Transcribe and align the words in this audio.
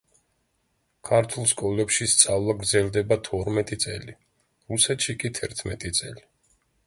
ქართულ 1.09 1.45
სკოლებში 1.51 2.07
სწავლა 2.13 2.55
გრძლდება 2.63 3.19
თორმეტი 3.29 3.79
წელი, 3.85 4.17
რუსეთში 4.75 5.17
კი 5.25 5.31
თერთმეტი 5.41 5.95
წელი. 6.01 6.29